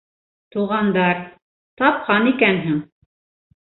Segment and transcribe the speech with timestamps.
[0.55, 1.23] -Туғандар...
[1.83, 2.85] тапҡан икәнһең...